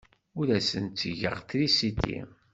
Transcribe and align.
Ur 0.39 0.47
asen-ttgeɣ 0.57 1.35
trisiti. 1.49 2.19